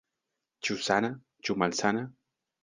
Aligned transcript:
Ĉu 0.67 0.77
sana, 0.85 1.11
ĉu 1.49 1.57
malsana? 1.65 2.03